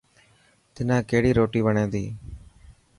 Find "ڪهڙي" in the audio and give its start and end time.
1.09-1.31